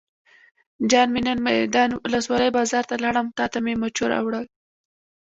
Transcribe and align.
جان 0.91 1.07
مې 1.13 1.21
نن 1.25 1.37
میوند 1.45 1.93
ولسوالۍ 2.03 2.49
بازار 2.57 2.83
ته 2.89 2.95
لاړم 3.03 3.27
او 3.29 3.35
تاته 3.37 3.57
مې 3.65 3.73
مچو 3.81 4.05
راوړل. 4.13 4.45